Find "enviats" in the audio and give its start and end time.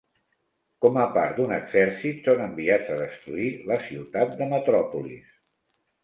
2.45-2.89